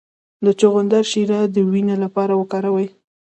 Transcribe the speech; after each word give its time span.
د 0.45 0.47
چغندر 0.59 1.03
شیره 1.11 1.39
د 1.53 1.57
وینې 1.71 1.95
لپاره 2.03 2.33
وکاروئ 2.41 2.87